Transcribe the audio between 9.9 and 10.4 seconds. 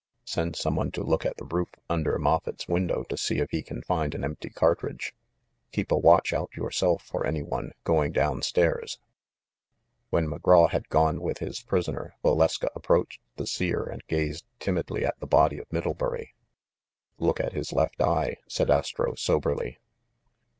When